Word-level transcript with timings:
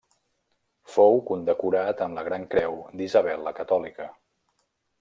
Fou 0.93 1.19
condecorat 1.27 2.01
amb 2.07 2.19
la 2.19 2.25
Gran 2.29 2.47
Creu 2.55 2.81
d'Isabel 3.01 3.47
la 3.49 3.57
Catòlica. 3.61 4.09